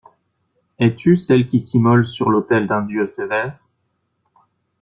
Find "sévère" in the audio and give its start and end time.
3.05-3.59